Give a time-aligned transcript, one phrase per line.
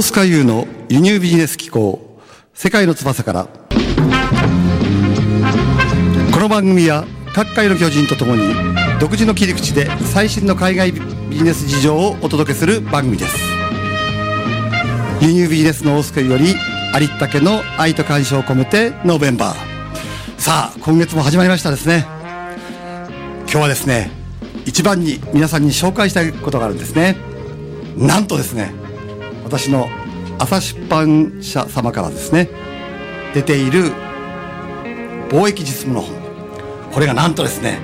[0.00, 2.18] 大須賀優の輸入ビジネス機構
[2.54, 3.44] 世界の翼から。
[6.32, 8.54] この番組は各界の巨人とともに
[8.98, 13.36] 独自の切り口で最新の海外ビジネス事情をお届けする番組です。
[15.20, 16.54] 輸入ビジネスの大須賀より
[16.94, 20.40] ありったけの愛と感謝を込めてノーベンバー。
[20.40, 22.06] さあ今月も始まりましたですね。
[23.42, 24.10] 今日はですね
[24.64, 27.18] 一番に皆さんに紹介したいことがあるんですね。
[27.98, 28.79] なんとですね
[29.50, 29.88] 私の
[30.38, 32.48] 朝出版社様からですね
[33.34, 33.90] 出ている
[35.28, 36.14] 貿易実務の本
[36.92, 37.80] これがなんとですね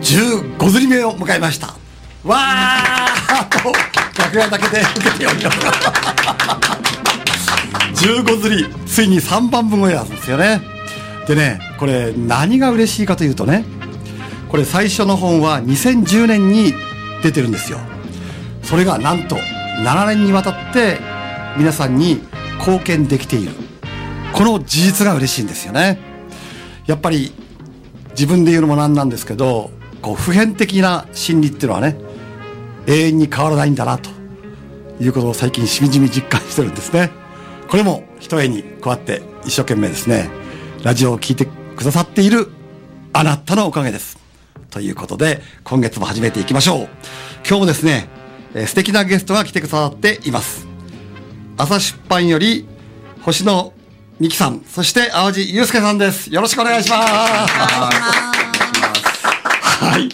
[0.00, 1.76] 15釣り目を迎えました。
[2.24, 3.72] わーと
[4.20, 5.52] 楽屋だけで受けておりま
[7.94, 8.04] す。
[8.04, 10.60] 15釣りついに3番分超えなんですよね。
[11.28, 13.64] でねこれ何が嬉しいかというとね
[14.48, 16.74] これ最初の本は2010年に
[17.22, 17.78] 出てるんですよ。
[18.64, 19.36] それがなんと
[19.78, 20.98] 7年にわたって
[21.56, 22.20] 皆さんに
[22.58, 23.52] 貢献できている。
[24.32, 25.98] この事実が嬉しいんですよね。
[26.86, 27.32] やっぱり
[28.10, 29.70] 自分で言うのもなんなんですけど
[30.02, 31.96] こう普遍的な真理っていうのはね
[32.86, 34.10] 永遠に変わらないんだなと
[35.00, 37.10] いうことを最近しみじみ実感してるんですね。
[37.68, 40.30] これも一重にこうやって一生懸命ですね
[40.82, 42.48] ラジオを聞いてくださっている
[43.12, 44.18] あなたのおかげです。
[44.70, 46.88] ということで今月も始めていきましょう。
[47.46, 48.08] 今日もですね、
[48.54, 50.66] えー、素敵なゲストが来てくださっています
[51.56, 52.66] 朝出版より
[53.22, 53.72] 星野
[54.20, 57.12] 美希さんそして淡路祐介さんですよろしくお願いします
[59.82, 60.08] はい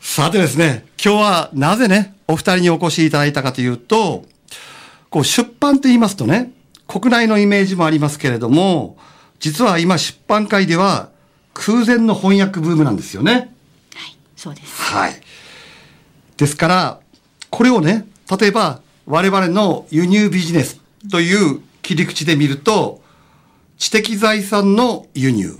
[0.00, 4.24] さてですね今日はなぜねお二人にお越しいただいたかというと
[5.08, 6.52] こう出版と言いますとね
[6.90, 8.96] 国内のイメージもありますけれども、
[9.38, 11.10] 実は今出版界では
[11.54, 13.32] 空前の翻訳ブームなんですよね。
[13.32, 14.82] はい、そうです。
[14.82, 15.12] はい。
[16.36, 17.00] ですから、
[17.50, 18.06] これをね、
[18.38, 23.02] 例えば我々の輸入ビジネスという切り口で見ると、
[23.78, 25.58] 知的財産の輸入、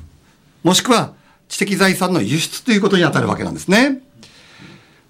[0.62, 1.14] もしくは
[1.48, 4.00] 知的財産の輸出ということに当たるわけなんですね。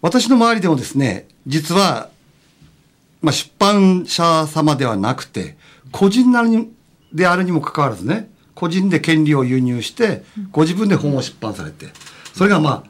[0.00, 2.08] 私の周りでもですね、実は、
[3.20, 5.56] まあ、出版社様ではなくて、
[5.92, 6.70] 個人なり
[7.12, 11.86] であるにもかかわらずね個人で権利を輸入してご自分で本を出版されて
[12.34, 12.89] それがまあ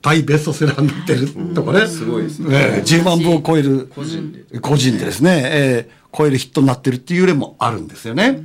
[0.00, 4.60] 大ベストセラーになってるとかね、すごいですね、えー、10万部を超える個人で。
[4.60, 8.42] 個人でですね、えー、超えるヒットになってるっていう例もあるんですよね。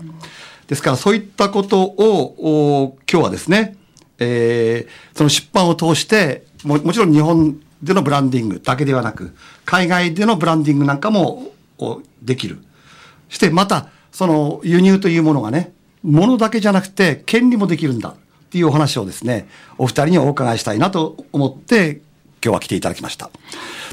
[0.67, 3.75] ですからそういったことを今日はですね、
[4.19, 9.35] えー、その出版を通してももちろん日本でのブランディングだけではなく
[9.65, 11.51] 海外でのブランディングなんかも
[12.21, 12.59] できる。
[13.29, 18.15] してまたその輸入というものがね物だけじゃなくて権利もできるんだ
[18.53, 19.47] っていうお話をですね
[19.79, 22.01] お二人にお伺いしたいなと思って
[22.45, 23.31] 今日は来ていただきました。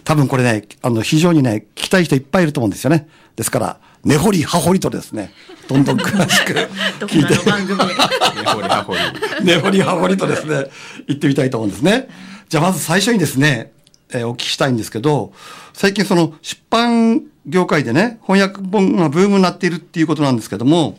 [0.04, 3.08] 多分これねあの非常にね聞きたい人いっぱいいると思うんですよね。
[3.36, 5.32] ですから根掘り葉掘りとですね
[5.66, 6.52] どんどん詳しく
[7.06, 7.36] 聞いて。
[7.36, 8.98] 根掘り葉掘り。
[9.44, 10.66] 根掘り葉掘りとですね
[11.08, 12.08] 言ってみたいと思うんですね。
[12.50, 13.72] じゃあまず最初にですね、
[14.10, 15.32] えー、お聞きしたいんですけど
[15.72, 20.98] 最近その出版業界でね、翻訳本がブームになっているっていうことなんですけども、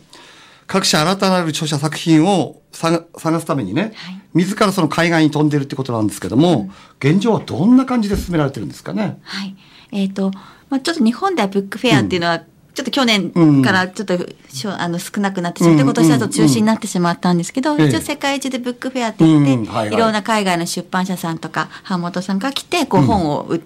[0.65, 6.69] 各社新たなる著者作品を探すためにね、はい、自らその海外に飛んでるってことなんですけども、
[7.01, 9.19] うん、現状はどんな感じで進められてるんですかね？
[9.23, 9.55] はい。
[9.91, 10.31] えっ、ー、と、
[10.69, 12.43] まあ、ちょっと日本ではブックフェアっていうのは
[12.73, 23.65] ちょっと去年からちょっと、うん、あの少なくなってしまって、今年だと中止になってしまったんですけど、一応世界中でブックフェアって言って、いろんな海外の出版社さんとか版元さんが来てこう本を売って、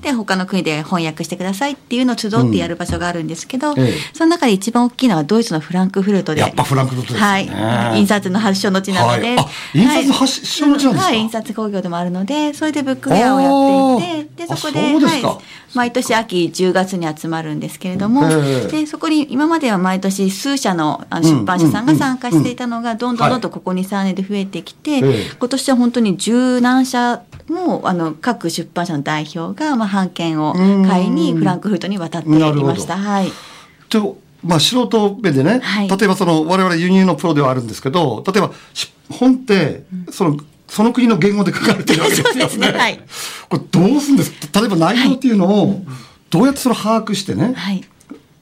[0.00, 3.74] で他の国で翻訳してくださいっていうのを集ってやる場所があるんですけど、
[4.12, 6.40] その中で一番大きいのはドイツのフランクフルトで。
[6.40, 9.36] やっぱフランクフルトですね、はい、印刷の発祥の地なので、
[9.74, 15.22] 印刷発祥の地なんですか、はい、印刷工業でもあるのでそれでブックフェアをやっていてでそこではい、
[15.74, 18.22] 毎年秋10月に集まるんですけれども
[18.68, 24.98] でそこにり今までは毎年数社の出版社さんが参加していたのがどんどんどんどんここ23年で増えてきて、
[25.38, 32.96] 今年は本当に十何社もあの各出版社の代表がまあ版権を買いにフランクフルトに渡っていました。
[32.96, 33.32] はい、
[33.88, 38.50] とまあ、素人目でね、はい、例えばその我々輸入のプロではあるんですけど例えば
[39.08, 40.36] 本ってその
[40.68, 42.78] その国の言語で書かれてるわけですよね。
[42.78, 43.00] はい、
[43.48, 45.82] これどうするんです例えば内容っていうのを
[46.30, 47.84] どうやってそれ把握してね、はい、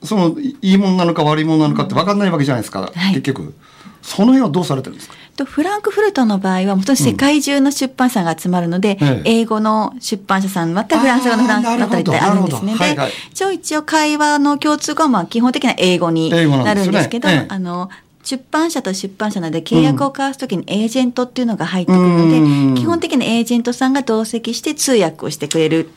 [0.04, 3.54] そのいいものなのか悪いものなのかって分かんないわけじゃないですか、はい、結局。
[4.02, 5.14] その辺はどうされてるんですか？
[5.36, 12.76] とフランクフルトの場合は、もと世界中の出版社が集まるので、うん、英語の出版社さん、またフランス語のフランスだったりってあるんですね。
[12.76, 12.96] で、
[13.30, 17.90] 一応一応会話の共通語はまあ基本的な英語になるんですけど、ね、あの、
[18.24, 25.88] 出版社と出版社なので契約を交わすときにエージェントっていうのが入ってくるので、うん、基本的にエージェントさんが同席して通訳をしてくれる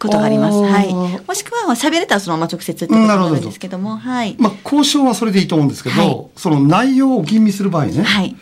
[0.00, 0.58] ことがあります。
[0.58, 0.92] はい。
[0.92, 4.34] もしくは喋れたらそのまま直接ってことなんですけども、はい。
[4.38, 8.02] まあ交渉はそれでいいと思うんですけど、はい、その内容を吟味する場合ね。
[8.02, 8.34] はい。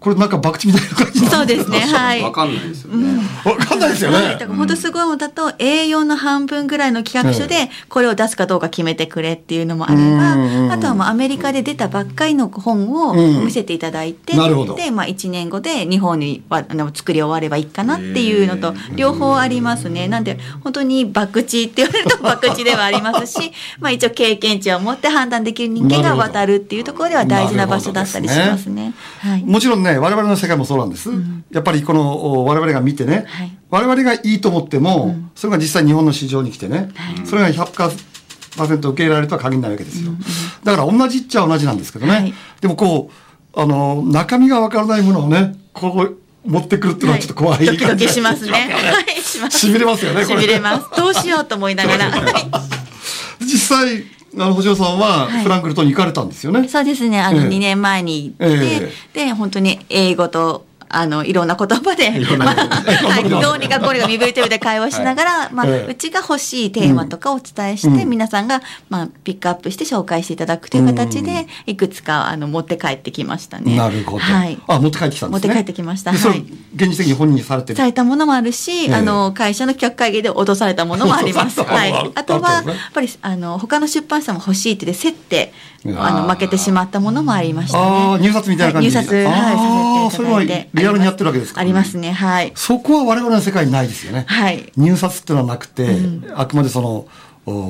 [0.00, 1.80] これなんか博打みたいな感じそうですね。
[1.92, 2.22] はい。
[2.22, 3.18] わかんないですよね。
[3.44, 4.36] わ、うん、かんないですよね。
[4.40, 14.74] だ本当すごいもだと A4 の半分ぐらいの企画書でこれを出すかどうか決めてくれっていうのもあれば、あとはもうアメリカで出たばっかりの本を見せていただいて、なるほど。
[14.74, 20.08] で、まあ1年後で日本にあの作り終わればいいかなっていうのと両方ありますね。
[20.08, 28.94] なんで本当に博打って言われると 博打ではありますし、まあ一応経験値を持って判断できる人間が渡るっていうところでは大事な場所だったりしますね。
[29.20, 29.44] はい。
[29.44, 40.18] もちろんね、我々の世界もそうなんです、うん、やっぱりこの我々が見てね、はい、我々がいいと思っても、うん、それが実際日本の市場に来てね、はい、それが100%受け入れられるとは限らないわけですよ、うん、
[40.64, 48.52] だから同じっちゃ同じなんですけどね、はい、でもこうあの中身がわからないものをねこう持ってくるっていうのはちょっと怖い、ドキドキしますね。
[48.72, 49.66] はい、します。
[49.66, 50.40] 痺れますよね、これ。
[50.40, 50.86] 痺れます。
[50.96, 52.10] どうしようと思いながら。
[53.40, 54.04] 実際、
[54.36, 56.60] あの星野さんはフランクフルトに行かれたんですよね。
[56.60, 57.20] はい、そうですね。
[57.20, 73.76] あの、2年前に行って、えー、で、本当に英語とあの いろんな言葉で、まあはい、どうにかこれが身振り手振りで会話しながら、はい、まあ、えうちが欲しいテーマとかをお伝えして、うん、皆さんが、まあ、ピックアップして紹介していただくという形で、いくつかあの持って帰ってきましたね。
[73.76, 74.18] なるほど。
[74.18, 74.58] はい。
[74.66, 75.48] あ持って帰ってきたんですね。
[75.48, 76.12] 持って帰ってきました。
[76.12, 76.44] はい。
[76.74, 81.62] 現実的に本人されてされたものもあるし、えー、あの会社の企画会議で脅されたものもあります。
[81.62, 81.92] はい。
[82.14, 85.52] あとはやっぱりあの他の出版社も欲しいってで競って
[85.96, 87.84] あの負けてしまったものもありましたね。
[87.84, 88.88] ああ入札みたいな感じ。
[88.88, 90.68] 入札はいさせていただいて。
[90.74, 91.60] リアルにやってるわけですか。
[91.60, 92.12] ありますね。
[92.12, 92.52] はい。
[92.54, 94.24] そこは我々の世界にないですよね。
[94.28, 94.70] はい。
[94.76, 97.08] 入札っていうのはなくて、うん、あくまでその、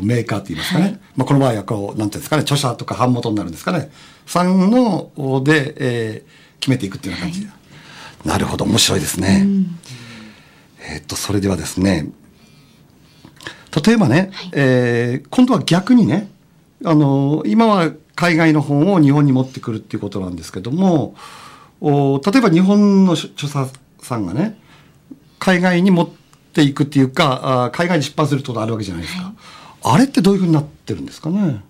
[0.03, 0.85] メーカーって言いますかね。
[0.85, 3.91] はい、まあこの場合はこう、なんていうんですかね、著者とか版元になるんですかね。
[4.27, 5.11] さんの、
[5.45, 7.53] で、えー、決めていくっていうような感じ、は
[8.25, 9.43] い、なるほど、面白いですね。
[9.45, 9.79] うん、
[10.93, 12.09] えっと、それではですね、
[13.85, 16.29] 例えばね、はい、えー、今度は逆にね、
[16.85, 17.91] あの、今は
[18.21, 21.15] 海外の本を日本に持ってくるっていうことなんですけども、
[21.81, 23.67] お例えば日本の著者
[23.99, 24.59] さんがね
[25.39, 26.09] 海外に持っ
[26.53, 29.35] ていくっていうかあ海外に出版するってことあるわけじゃないですか、はい、
[29.95, 31.65] あれってどういうふうになってるんですかね？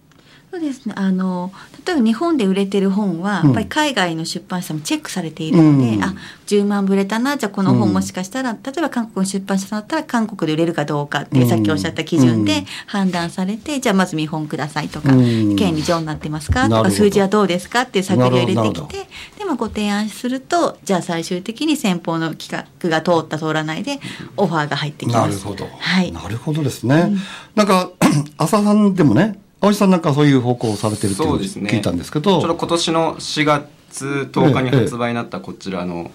[0.50, 0.94] そうですね。
[0.96, 1.52] あの
[1.86, 6.14] 例えば日本で売れてる本は、やっぱり海外の出版社もチェックされているので、うん、あ
[6.48, 16.68] 10万部売れたなじゃあこの本もしかしたら、うん、例えば韓国の出版社だったら韓国で売れるかどうかっていう、さっきおっしゃった基準で判断されて、じゃあまず見本くださいとか、権利上になってますか？
[16.68, 19.08] とか数字はどうですかっていう探りを入れてきて
[19.38, 24.00] でもご提案するとじゃあ最終的に先方の企画が通った通らないで
[24.36, 25.30] オファーが入ってきます。
[25.30, 27.12] なるほど、はい、なるほどですね。
[27.54, 27.92] なんか
[28.36, 36.10] 浅さんでもね青木さんなんかそういう方向をされてるって聞いたんですけど、ね、ちょうど今年の4月10日に発売になったこちらの、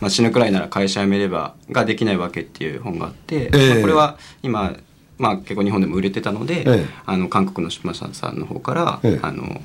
[0.00, 4.76] まあ、死ぬくらいなら会社辞めればができないわけっていう本があって、えー、まあ、これは今、
[5.18, 9.60] まあ、結構日本でも売れてたので、えー、あの韓国の出版社さんの方から、えー、あの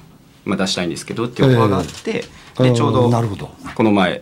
[0.46, 2.24] まあ、出したいんですけどっていうオファーがあって、
[2.60, 3.10] でちょうど
[3.74, 4.22] この前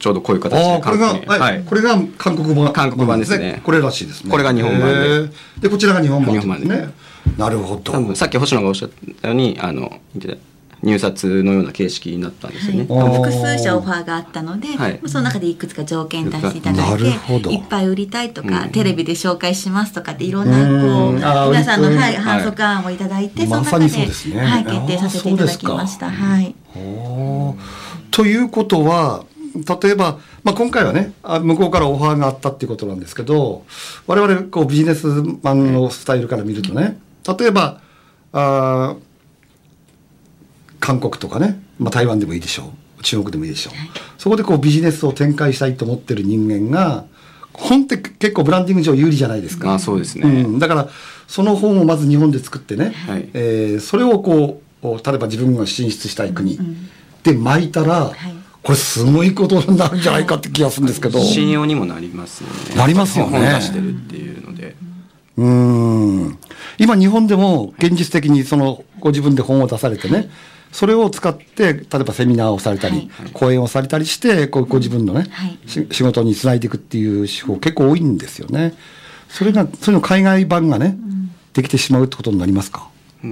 [0.00, 3.62] ちょうどこういう形でこれが、はい、これが韓国版韓国版ですね。
[3.64, 4.30] これらしいですね。
[4.30, 5.28] これが日本版で。
[5.60, 6.92] でこちらが日本版ですね
[7.40, 7.92] なるほど。
[7.92, 8.90] 多分さっき星野がおっしゃっ
[9.22, 9.98] たように、あの、
[10.82, 12.86] 入札のような形式になったんですよね。
[12.88, 17.04] はい、複数社オファーがあったので、はい、その中でいくつか条件出していただいて、
[17.50, 23.90] いっぱい売りたいとか、うん、テレビで紹介しますとかっていろんなこう皆さんの、はい、反則案をいただいて、その中で、ね、
[24.40, 26.10] はい、決定させていただきました。
[26.10, 26.54] はい。
[28.10, 29.24] ということは
[29.82, 33.64] 例えば、まあ、今回はね向こうからオファーがあったっていうことなんですけど
[34.06, 35.06] 我々こうビジネス
[35.42, 37.80] マンのスタイルから見るとね、例えば
[38.32, 38.96] あ
[40.78, 43.02] 韓国とかね、まあ、台湾でもいいでしょう。
[43.02, 47.06] 中国でもいいでしょう、はい、そこでこうビジネスを展開したいと思ってる人間が
[47.54, 49.74] 本って結構ブランディング上有利じゃないですか。
[49.74, 50.88] あそうですね、うん、だから
[51.26, 56.58] その本をまず日本で作ってね、はい、えー、それをこう例えば自分が進出したい国
[57.22, 58.14] で巻いたら、はい、
[58.62, 61.20] これすごいことになるんじゃないかって気がするんですけど。
[61.20, 62.76] 信用にもなりますよね。
[62.76, 63.38] なりますよね。
[63.38, 64.76] 本出してるっていうので
[65.40, 66.38] うん。
[66.78, 70.28] 今日本でも現実的にそのご自分で本を出されてね、
[70.70, 78.74] それを使って例えばセミナーをされたり、はい、講演をされたりしてこうご自分のね、はい、仕事につないでいくっていう手法結構多いんですよね。
[79.28, 82.88] それがそれの海外版がね、うん、できてしまうってことになりますか？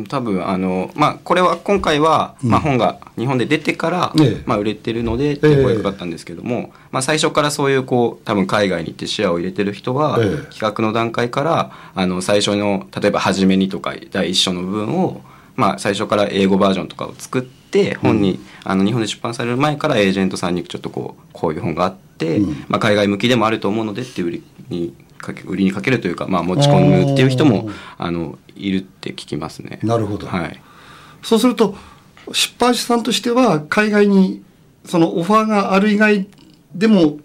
[0.09, 15.23] 多分あの、まあ、これは今回は、まあ、本が日本で出てから、うん、まあ、売れてるのでって声がかかったんですけども、ええ、まあ、最初からそういうこう多分海外に行って視野を入れてる人は、え、企画の段階からあの最初の例えば「初めに」とか第一章の部分を、
[15.57, 24.95] まあ、最初から英語バージョンとかを作って本に、うん、あの日本で出版される前からエージェントさんにちょっとこうこういう本があって、うん、まあ、海外向きでもあると思うのでっていう売りに
[25.46, 29.80] 売りにかけるというか、まあ、持ち込むっていう人もあのいるって聞きますね。
[29.82, 30.60] なるほど、はい、
[31.22, 31.75] そうすると
[32.32, 34.42] 出版社さんとしては海外に
[34.84, 36.26] そのオファーがある以外
[36.75, 37.18] でも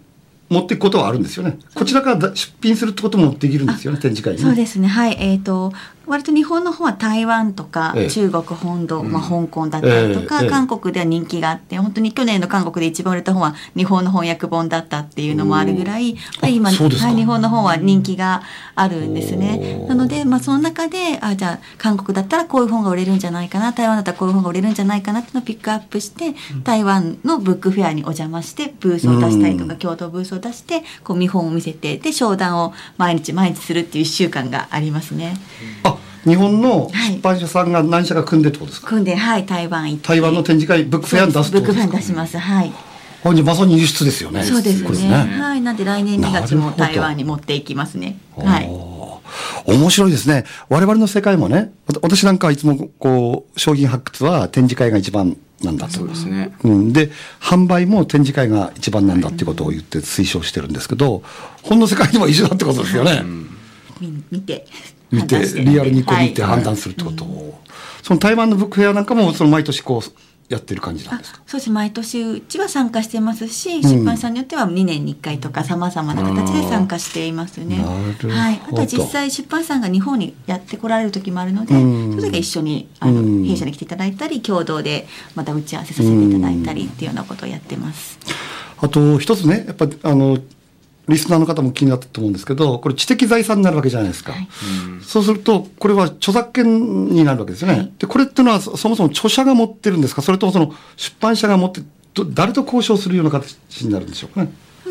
[0.50, 1.58] 持っていくことはあるんですよね。
[1.74, 4.88] こちらから出品するってこともできるんですよね、展示会に、ね、そうですね。
[4.88, 5.18] はい。
[5.20, 5.74] えっ、ー、と、
[6.06, 16.16] 割と日本の方は台湾とか中国本土、ええ、まあ、香港だったりとか、え、韓国では人気があって本当に去年の韓国で一番売れた本は日本の翻訳本だったっていうのもあるぐらい
[16.50, 18.44] 今、はい、日本の方は人気が
[18.76, 19.86] あるんですね。
[19.88, 35.38] なので、まあ、その中であじゃあ韓国だったらこういう本が売れるんじゃないかな台湾だったらこういう本が売れるんじゃないかなっていうのをピックアップして台湾のブックフェアにお邪魔してブースを出したりとか共同ブースを出してこう見本を見せてで商談を毎日毎日するっていう1週間がありますね。
[35.84, 35.93] あ
[36.26, 40.08] 日本の出版社さんが何社か組んでってことですか、組んではい台湾行って。
[40.08, 41.92] 台湾の展示会ブックフェアに出すってことですか？
[41.92, 42.38] ブックフェアに出します。
[42.38, 42.74] はい。
[43.26, 45.62] あじゃまさに輸出ですよねそうですね、ね、はい。
[45.62, 48.18] なんで来年2月も台湾に持っていきますね。
[48.36, 48.70] はい。
[49.66, 50.46] 面白いですね。
[50.70, 55.94] 我々の世界もね私なんかはいつもこう商品発掘は展示会が一番なんだと。
[55.94, 56.54] そうですね。
[56.64, 61.24] うん、で、販売も展示会が一番なんだっていうことを言って推奨してるんですけど、
[61.62, 63.22] 本の世界にも一緒だってことですよね。
[63.24, 64.68] うん、見て。
[65.14, 67.54] 見て、リアルにこう見て判断するってことを、はい、
[68.02, 70.12] その台湾のブックフェアなんかもその毎年こう
[70.50, 71.42] やってる感じなんですか？
[71.48, 71.72] そうです。
[71.72, 77.78] 毎年うちは参加してますし、出版社によっては2年に1回とかさまざまな形で参加していますね。
[77.78, 88.20] はい、あとは実際出版社さんが日本にやってこられる時もあるので、その時は一緒にあの弊社に来ていただいたり共同でまた打ち合わせさせていただいたりっていうようなことをやってます。
[88.82, 90.38] あと一つねやっぱあの
[91.08, 94.32] リスナーの方も気になったと思うんですけど、これ知的財産になるわけじゃないですか。
[94.32, 94.48] はい、
[95.02, 97.78] そうすると、これは著作権になるわけですよね。
[97.78, 100.22] はい、で、これっていうのはそもそも著者が持ってるんですか？
[100.22, 101.82] それともその出版社が持って、
[102.30, 104.48] 誰と交渉するような形になるんでしょうか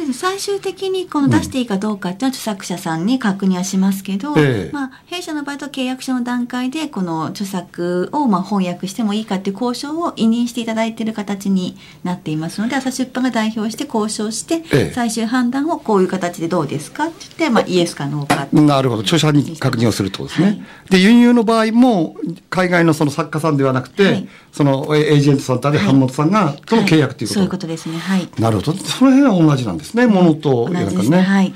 [0.08, 0.14] ね。
[0.14, 20.46] 最終的にこの出していいかどうかっていうのは著作者さんに確認はしますけど、えまあ、弊社の場合と契約書の段階でこの著作をまあ翻訳してもいいかっていう交渉を委任していただいている形になっていますので朝出版が代表して交渉して、最終判断をこういう形でどうですかって言って、まあ、イエスかノーかなるほど著者に確認をするとですね。
[20.46, 22.16] はい、で輸入の場合も
[22.50, 27.98] 海外のその作家さんではなくて、はい、そのエージェントさんで版元さんがとの契約ということ、はい、そういうことですね。
[27.98, 31.54] はい、なるほどその辺は同じなんですねものと同じですね、はい、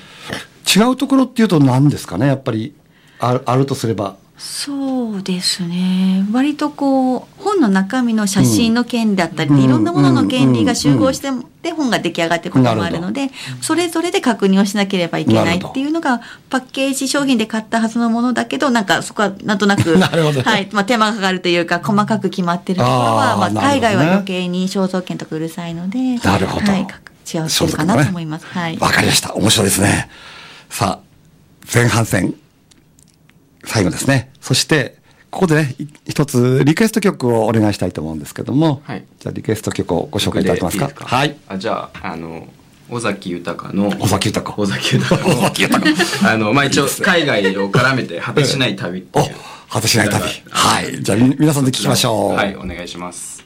[0.76, 2.74] 違うところっていうと何ですかねやっぱり
[3.18, 4.16] ああるとすれば。
[4.38, 6.26] そうですね。
[6.30, 11.28] 割とこう本の中身の写真の権利だったり、うん、いろんなものの権利が集合して、
[11.62, 20.68] で本が出来上がっていくこともあるのでそれぞれで確認をしなければいけないっていうのがパッケージ商品で買ったはずのものだけどなんかそこはなんとなく はい。
[20.70, 26.16] まあ、手間がかかるというか 細かく決まってるところはまあ、海外は余計に肖像権とかうるさいので。
[26.18, 26.46] なる
[27.34, 28.46] 違うかなと思います。
[28.46, 28.78] はい。
[28.78, 29.34] わかりました。
[29.34, 30.08] 面白いですね。
[30.70, 31.06] さあ、
[31.72, 32.34] 前半戦、
[33.64, 34.30] 最後ですね。
[34.40, 34.96] そして、
[35.30, 35.74] ここでね、
[36.08, 40.86] 一つリクエスト曲をお願いしたいと思うんですけども、はい、じゃあリクエスト曲をご紹介いただけますか？
[40.86, 41.04] いいか？
[41.04, 41.36] はい。
[41.48, 42.48] あじゃあ、あの、
[42.88, 45.82] 尾崎豊の尾崎豊尾崎豊尾崎豊
[46.30, 49.34] あのまあ一応海外を絡めて果てしない旅っていう、
[49.68, 53.44] 果てしない旅はいじゃあ皆さんで聞きましょうはいお願いします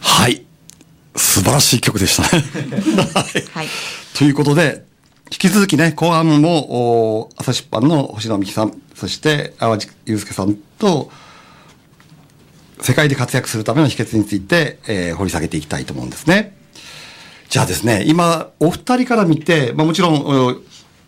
[0.00, 0.44] はい
[1.16, 2.44] 素晴らしい曲でしたね。
[3.52, 3.68] はい。
[4.16, 4.84] ということで、
[5.30, 11.10] 引き続きね、後半も、朝出版の星野美希さん、そして淡路祐介さんと、
[12.80, 16.56] 世界で活躍するための秘訣について、えー、掘り下げていきたいと思うんですね。
[17.48, 20.62] じゃあですね、今、お二人から見て、まあもちろん、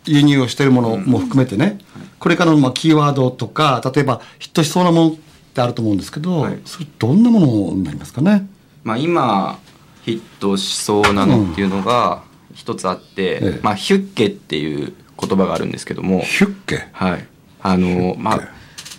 [0.05, 5.15] 輸入をしているものも含めてね、うん、これからのまあキーワードとか、例えばヒットしそうなものっ
[5.53, 8.47] てあると思うんですけど、はい、それどんなものになりますかね？
[8.83, 9.59] まあ今、
[10.05, 16.87] ヒットしそうなのっていうのが一つあって、うん、まあ、ヒュッケっていう言葉があるんですけどもヒュッケ？
[16.93, 17.27] はい。
[17.61, 18.39] あのまあ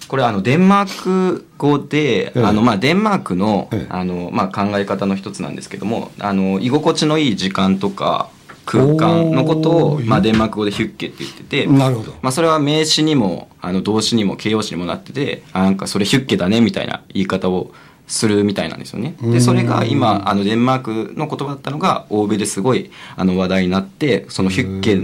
[0.08, 8.28] これあのデンマーク語で、あのまあデンマークの,、あのまあ考え方の一つなんですけどもあの居心地のいい時間とか
[8.64, 17.72] 空間のことを、まあ、デンマーク語でヒュッケって言っててなるほど、まあ、それは名詞にもあの動詞にも形容詞にもなっててあなんかそれヒュッケだねみたいな言い方を
[18.06, 19.16] するみたいなんですよね。
[19.20, 24.96] でそれが今あのデンマークの言葉だったのが欧米ですごいあの話題になってそのヒュッケ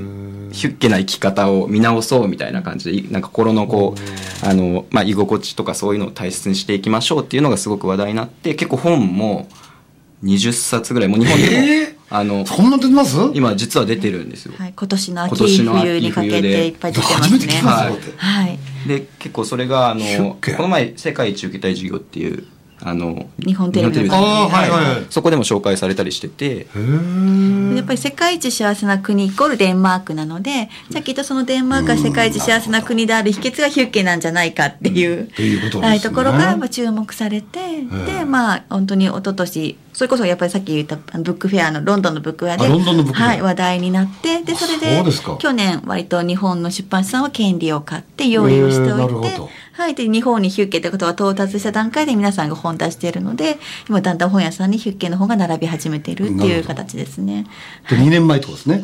[0.52, 9.48] ヒュッケな生き方を見直そうみたいな感じでなんか心のこうあの、まあ、居心地とかそういうのを大切にしていきましょうっていうのがすごく話題になって結構本も
[10.22, 13.16] 20冊ぐらいもう日本でも、えー、あのそんな出てます？
[13.34, 17.52] 今実は出てるんですよ、はい、今年の秋冬にかけていっぱい出てますね。
[17.54, 22.44] はい、はい、で結構それがあのこの前「世界一受けたい授業」っていう
[22.84, 24.08] あの日本テレビ。
[24.08, 26.32] のはいはい、そこでも紹介されたりして。
[26.32, 26.66] て
[27.76, 45.02] やっぱり世界一幸せな国イコールデンマークなのでじゃあきっとそのデンマークが世界一幸せな国である秘訣がヒュッケなんじゃないかっていう、うん、ところが注目されてでまあ本当に一昨年それこそやっぱりさっき言ったブックフェアのロンドンのブックフェアではい、話題になってでそれで
[45.38, 49.38] 去年割と日本の出版社さんは権利を買って用意をしておいて、
[49.74, 53.58] はい、で日本にヒュッケってことが到達した段階で皆さんが本出しているので
[53.88, 57.46] 今だんだん本屋さんにヒュッケの本が並び始めているっていう形ですね。
[57.90, 58.82] で2年前とですね。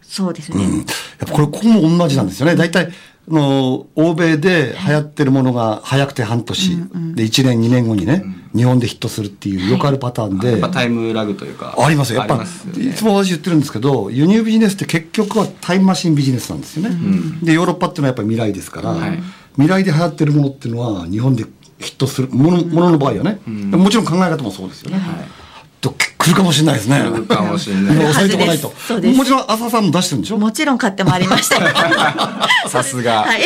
[0.00, 0.64] そうですね。
[0.64, 0.86] うん、やっ
[1.18, 2.56] ぱこれここも同じなんですよね。
[2.56, 2.92] 大体
[3.28, 12.20] の欧米で流行ってるものが早くて半年、はい、で1年2年後にね、うん、日本でヒットするっていうよくあるパターンで、はい、タイムラグというかありますよ。
[12.20, 12.44] やっぱ、ね、
[12.78, 19.18] いつも私言ってるんですけど輸入ビジネスって結局はタイムマシンビジネスなんですよね、うん、でヨーロッパっていうのはやっぱり未来ですから、はい、
[19.54, 21.44] 未来で流行ってるものっていうのは日本で
[21.78, 25.00] ヒットするものものの場合はね、もちろん考え方もそうですよね、
[25.80, 25.94] と
[26.26, 26.98] 来るかもしれないですね。
[26.98, 27.96] 来るかもしれない。
[27.98, 28.68] 押さえとかないと。
[29.14, 30.38] もちろん浅さんも出してるんでしょ？
[30.38, 31.56] もちろん買ってまいりました。
[32.68, 33.22] さすが。
[33.22, 33.42] はい。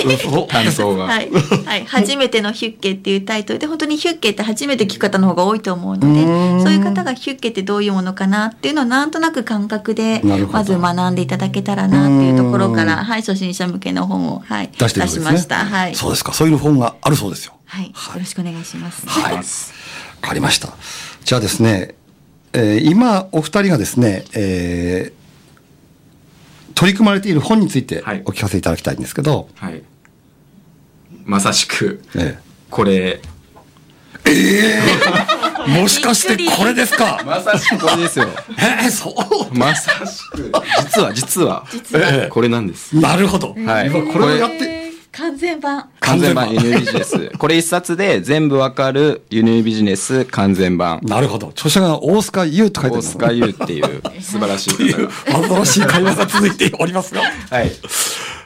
[0.49, 1.05] 担当が。
[1.05, 1.31] はい。
[1.67, 1.85] はい。
[1.87, 15.67] 初めてのヒュッケっていうタイトルで、本当にヒュッケって初めて聞く方の方が多いと思うので、そういう方がヒュッケってどういうものかなっていうのをなんとなく感覚で、まず学んでいただけたらなっていうところから、はい、初心者向けの本を、はい、出しました。
[15.67, 15.95] はい。
[15.95, 16.33] そうですか。
[16.33, 17.53] そういう本があるそうですよ。
[17.67, 17.87] はい。
[17.87, 19.07] よろしくお願いします。
[19.07, 19.35] はい。
[19.35, 19.43] わ
[20.23, 20.71] かりました。
[21.25, 21.95] じゃあですね、
[22.53, 29.83] えー、今お二人がですね、えー、取り組まれている本についてお聞かせいただきたいんですけど、はい、
[31.25, 33.21] まさしく、ええ、これ。
[34.27, 34.81] ええ。
[35.67, 37.23] ー、 もしかしてこれですか？
[37.25, 38.29] まさしくこれですよ。
[38.59, 39.57] えー、そう。
[39.57, 40.53] まさしく。
[40.81, 41.65] 実は実は。
[42.31, 44.80] これなんです、なるほど、はい、これをやって
[45.13, 45.89] 完全版。
[46.01, 46.53] 完全版。
[46.53, 51.01] 輸入ビジネスこれ一冊で全部わかる輸入ビジネス完全版。
[51.03, 51.49] なるほど。
[51.49, 55.65] 著者が大須賀優と書いてある大須賀優っていう 素晴らしい方が。
[55.65, 57.23] 新しい会話が続いておりますが。
[57.51, 57.73] はい。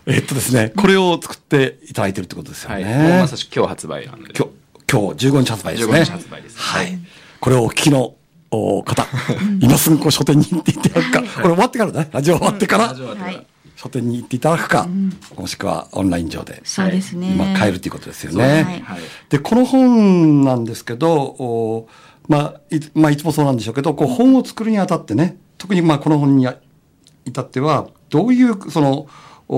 [0.07, 4.35] えっとですねこれを作っていただいてるってことですよね、はい、まさしく今日発売なんで。
[4.37, 5.93] 今日今日15日発売ですね。
[6.01, 6.59] 15日発売です。
[6.59, 6.99] はい、
[7.41, 8.15] これをお聞きの
[8.51, 9.07] 方。
[9.61, 12.09] 今すぐこう書店に行っていただくか、これ終わってからね。
[12.13, 18.83] ラジオ終わってから、はい書店に行っていただくか、うん、もしくはオンライン上でそうですね、今買えるということですよね。
[18.85, 21.89] はい、でこの本なんですけどお、
[22.29, 26.47] まあいまあ、いつもそうなんでしょうけどこう本を作るにあたってね特にまあこの本に
[27.25, 29.09] 至ってはどういうその、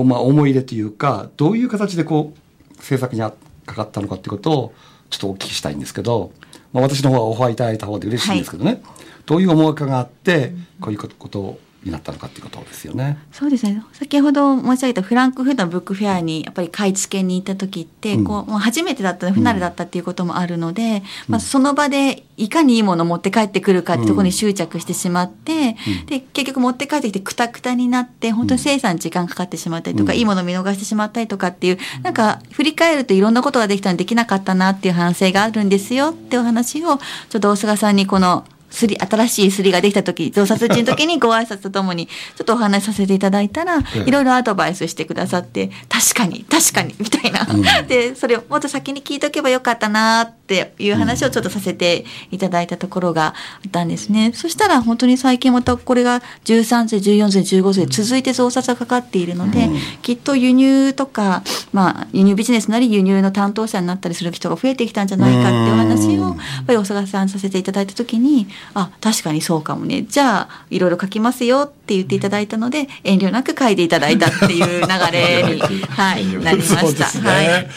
[0.03, 3.31] まあ、思い入れというかどういう形でこう制作にか
[3.65, 4.73] かったのかっていうことを
[5.09, 6.31] ちょっとお聞きしたいんですけど、
[6.73, 8.81] まあ、私の方はオファーいただいた方で嬉しいんですけどね、はい、
[9.25, 13.17] どういう思惑があってこういうことをになったのかっていうことですよね。
[13.31, 13.83] そうですね。
[13.93, 36.97] 先ほど申し上げたフランクフルトのブックフェアにやっぱり買い付けに行った時って、うん、こうもう初めてだった不慣れだったっていうこともあるので、うん、まあその場でいかにいいものを持って帰ってくるかってところに執着してしまって、うん、で結局持って帰ってきてくたくたになって本当に生産時間かかってしまったりとか、いいものを見逃してしまったりとかっていうなんか振り返るといろんなことができたのできなかったなっていう反省があるんですよってお話を
[37.29, 47.47] ちょっと大菅さんにこのすり、新しいすりができた時、増刷中の時に ご挨拶とともに、ちょっとお話しさせていただいたら、いろいろアドバイスしてくださって、確かに、確かに、みたいな。
[47.49, 53.33] うん、で、それをもっと先に聞いとけばよかったなっていう話をちょっとさせていただいたところがあ
[53.67, 54.31] ったんですね。
[54.33, 70.03] そしたら本当に最近またこれが13歳、14歳、15歳続いて増刷がかかっているので、うん、きっと輸入とか、まあ、輸入ビジネスなり輸入の担当者になったりする人が増えてきたんじゃないかっていう話を、やっぱり大阪さんさせていただいた時に、あ確かにそうかもね。
[70.03, 77.11] じゃあいろいろ書きますよって言っていただいたので遠慮なく書いていただいたっていう流れに、 はい、なりました。
[77.19, 77.69] ね、はい、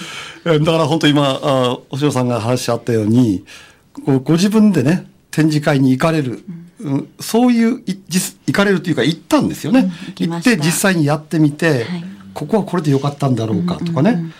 [0.45, 3.45] だから本当今あお塩さんが話し合ったように
[4.05, 6.43] ごご自分でね展示会に行かれる、
[6.81, 9.81] うん、そういうい行かれるというか行ったんですよね。
[9.81, 14.25] うん、行って実際にやってみて、はい、ここはこれでよかったんだろうかとかね、うんうん。
[14.25, 14.33] うん、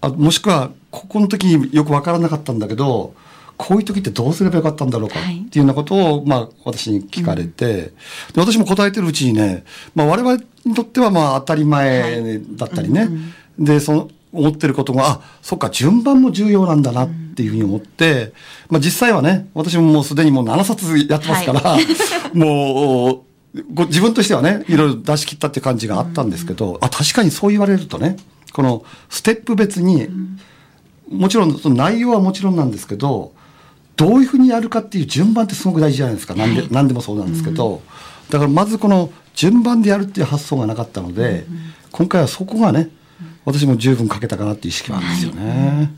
[0.00, 3.14] あもしくはここの時によく分からなかったんだけど
[3.58, 7.92] こういう時ってどうすればよかったんだろうかっていうようなことを、まあ、私に聞かれて、で
[8.36, 9.64] 私も答えてるうちにね、
[9.96, 18.32] まあ、我々にとってはまあ当たり前だったりね、はいうんうん、でその思ってることがあそっか順番も重要なんだなっていうふうに思って、
[18.68, 21.84] まあ、実際はね私ももうすでにもう7冊やってますから、はい、
[22.36, 23.24] も
[23.54, 28.16] うご自分としてはねいろいろ出し切ったって感じがあったんですけど、うん、あ確かにそう言われるとね
[28.52, 30.38] このステップ別に、うん、
[31.10, 33.32] もちろんその内容はもちろんなんですけど
[33.96, 36.34] どういうふうにやるかっていう順番ってすごく大事じゃないですか。
[36.36, 37.80] 何で,、何でもそうなんですけど、うん、
[38.30, 41.58] だからまずこの順番でやるっていう発想がなかったので、うん、
[41.90, 42.90] 今回はそこがね
[43.48, 45.90] 私も十分かけたかなっていう意識はあるんですよね。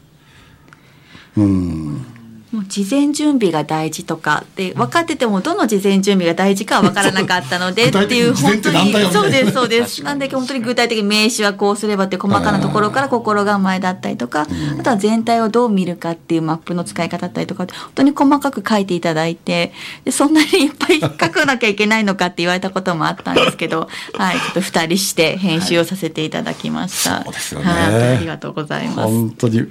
[1.37, 2.20] うん
[2.53, 4.45] もう事前準備が大事とか。
[4.57, 10.03] で分かっててもどの事前準備が大事かは分からなかったのでっていう本当にそうですそうです。
[10.03, 14.47] なんだけ本当に具体的に名詞はこうすればって細かなところから心構えだったりとか
[14.79, 19.73] あとは全体をどう見るかっていうマップの使い方だったりとか本当に細かく書いていただいて
[20.05, 29.09] でそんなにいっぱい書かなきゃいけないのかって言われたこともあったんですけど はいちょっと2人して編集をさせていただきました、はい、そうですよね、ありがとうございます。
[29.09, 29.67] 本当に。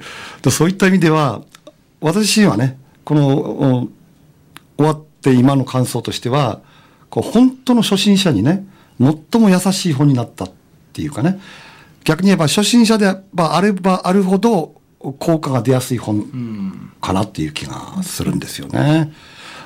[0.50, 1.42] そういった意味では
[2.02, 3.88] 私自身はねこの
[4.78, 6.62] 終わって今の感想としては
[7.10, 8.66] こう本当の初心者にね
[9.00, 10.52] 最も優しい本になったっ
[10.94, 11.40] ていうかね
[12.04, 19.14] 逆に言えば初心者であればあるほど効果が出やすい本かなっていう気がするんですよね。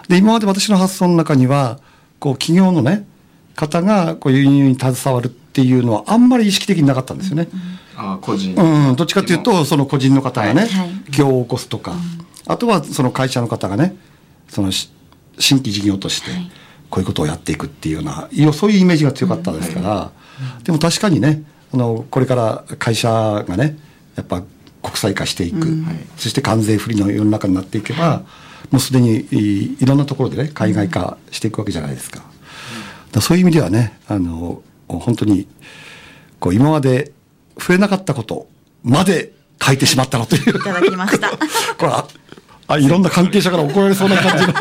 [0.07, 1.79] で今まで私の発想の中には
[2.19, 3.07] こう企業のね
[3.55, 7.47] 方がこう輸入に携わるっていうのはあんまり意識的になかったんですよね。
[7.95, 11.93] あ個人うん、どっちかというとその個人の方がね、はい、業を起こすとか、
[12.47, 13.95] あとはその会社の方がね
[14.49, 16.31] その新規事業として
[16.89, 20.11] こういうことをやっていくっていうようなそういうイメージが強かったですから、
[20.63, 23.09] でも確かにねあのこれから会社
[23.47, 23.77] がね
[24.15, 24.43] やっぱ
[24.83, 25.65] 国際化していく、
[26.17, 28.23] そして関税不利の世の中になっていけば、
[28.69, 29.27] もうすでに
[29.79, 32.21] いろんなところでね海外化していくわけじゃないですか。
[33.21, 35.47] そういう意味ではねあの本当に
[36.39, 37.11] こう今まで
[37.57, 38.47] 増えなかったこと
[38.83, 39.31] まで
[39.65, 40.49] 書いてしまったのという。
[40.49, 41.29] いただきました。
[41.77, 41.91] これ
[42.67, 44.53] あいろんな関係者から怒られそうな感じの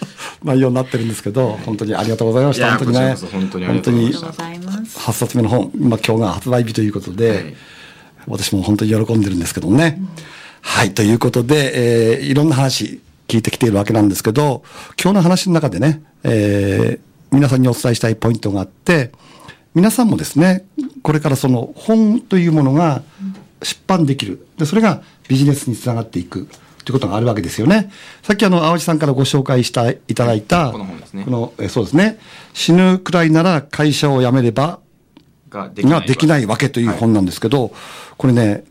[0.44, 2.70] 内容になってるんですけど、本当にありがとうございました。
[2.76, 3.14] 本当にね。
[3.30, 7.54] 本当に本当に8冊目の本、まあ今日が発売日ということで、はい、
[8.26, 9.98] 私も本当に喜んでるんですけどもね。
[9.98, 10.08] うん、
[10.62, 14.62] はい、ということで、えー、いろんな話聞いてきているわけなんですけど、
[15.00, 19.12] 今日の話の中でね、えー、皆さんにお伝えしたいポイントがあって、
[19.74, 20.64] 皆さんもですね、
[21.02, 23.02] これからその本というものが
[23.62, 24.46] 出版できる。
[24.58, 26.48] で、それがビジネスにつながっていく。
[26.82, 27.92] ということがあるわけですよね。
[28.22, 31.24] さっきあの、青地さんからご紹介したいただいた、この本ですね。
[31.24, 32.18] この、えそうですね。
[32.54, 34.80] 死ぬくらいなら会社を辞めれば、
[35.50, 35.82] がで
[36.16, 37.72] きないわけという本なんですけど、はい、
[38.16, 38.64] これね、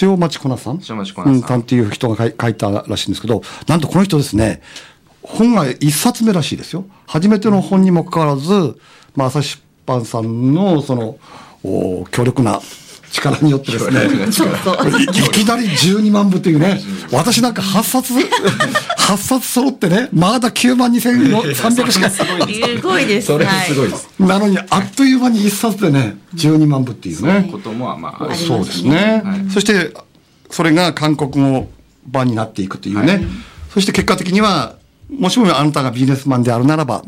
[0.00, 0.80] 塩町小菜さん？
[0.88, 1.60] 塩町小菜さん。
[1.60, 4.62] っていう人が書いたらしいんですけど、なんとこの人ですね、
[5.22, 6.86] 本が一冊目らしいですよ。
[7.06, 8.78] 初めての本にもかかわらず、
[9.16, 11.18] まあ、朝日出版さんの、その、
[11.62, 12.60] お強力な
[13.14, 16.80] 力によってですね、いきなり12万部というね、
[17.12, 22.10] 私なんか8冊、8冊揃ってね、まだ9万2300しか。
[22.10, 22.22] す
[22.82, 23.28] ごいです。
[23.28, 24.08] それすごいです。
[24.18, 27.48] なのに、あっという間に1冊でね、12万部っていうね。
[27.50, 29.22] こともまあ、そうですね。
[29.52, 29.94] そして、
[30.50, 31.70] それが韓国語
[32.06, 33.26] 版になっていくというね。
[33.72, 34.76] そして結果的には、
[35.10, 37.04] もしもあなたがビジネスマンであるならば、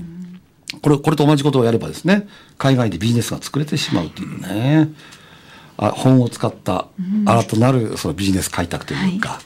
[0.83, 4.88] これ、これと同じことをやればですね、海外でビジネスが作れてしまうというね。
[5.79, 6.87] あ本を使った
[7.27, 9.43] 新たなるそのビジネス開拓というか、はい、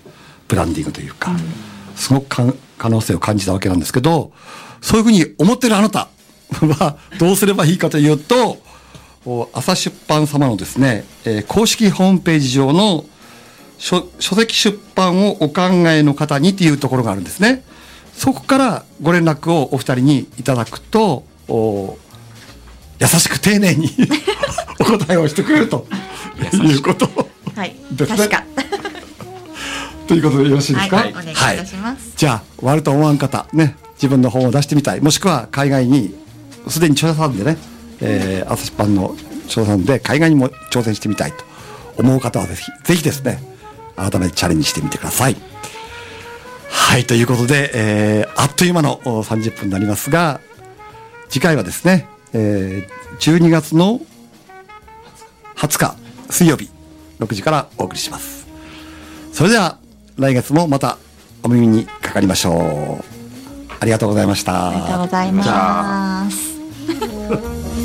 [0.49, 1.33] ブランディングというか、
[1.97, 4.33] すごく可能性を感じたわけなんですけど
[4.81, 6.09] そういうふうに思ってるあなた
[6.53, 8.59] は どうすればいいかというと
[9.53, 13.05] 朝出版様のですね、えー、公式ホームページ上の
[13.79, 17.65] 書書籍出版をお考えの方にというところがあるんですね。
[18.15, 23.91] そこからご連絡をお二人にいただくと優しく丁寧に
[24.81, 25.87] お答えをしてくれると
[26.57, 27.09] いうこと。
[27.55, 27.77] はい。
[27.97, 28.45] 確か。
[30.07, 35.01] ということでよろしいですか、はい、お願いいたします、はい、じゃあ割ると思わん方ね自分の本を出してみたい。
[35.01, 36.15] もしくは海外に
[36.69, 37.59] すでに著者さんでね、
[38.01, 39.15] えー、朝日版の
[39.47, 41.45] 著者さんで海外にも挑戦してみたいと
[41.99, 43.43] 思う方はぜひぜひですね
[43.97, 45.37] 改めてチャレンジしてみてください。
[46.71, 50.41] はいということで、えー、あっという間の30分になりますが
[51.29, 54.01] 次回はですね、えー、12月の
[55.57, 56.00] 20日
[56.31, 56.71] 水曜日
[57.19, 58.47] 6時からお送りします。
[59.33, 59.79] それでは
[60.17, 60.99] 来月もまた
[61.43, 63.05] お耳にかかりましょう。
[63.81, 64.69] ありがとうございました。
[64.69, 66.61] ありがとうございます